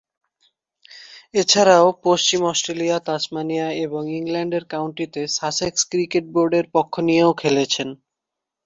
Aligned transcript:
এছাড়াও, 1.33 1.87
পশ্চিম 2.03 2.41
Australia, 2.43 2.97
Tasmania 3.07 3.67
এবং 3.85 4.01
ইংল্যান্ডের 4.19 4.63
কাউন্টিতে 4.65 5.21
সাসেক্স 5.37 5.81
ক্রিকেট 5.91 6.25
বোর্ডের 6.33 6.65
পক্ষ 6.75 6.93
নিয়েও 7.07 7.31
খেলেছেন। 7.33 7.89